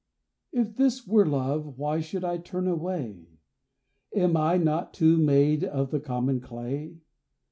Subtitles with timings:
[0.51, 3.27] If this were Love why should I turn away?
[4.15, 6.97] Am I not, too, made of the common clay?